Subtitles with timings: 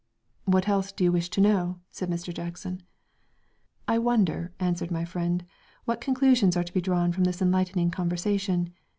[0.45, 2.33] "What else do you wish to know?" said Mr.
[2.33, 2.81] Jackson.
[3.87, 5.45] "I wonder," answered my friend,
[5.85, 8.73] "what conclusions are to be drawn from this enlightening conversation.